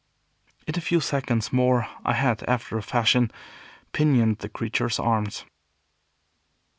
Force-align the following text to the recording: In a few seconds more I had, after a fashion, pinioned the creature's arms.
In 0.65 0.75
a 0.75 0.81
few 0.81 0.99
seconds 0.99 1.53
more 1.53 1.87
I 2.03 2.13
had, 2.13 2.41
after 2.49 2.75
a 2.75 2.81
fashion, 2.81 3.29
pinioned 3.93 4.39
the 4.39 4.49
creature's 4.49 4.97
arms. 4.97 5.45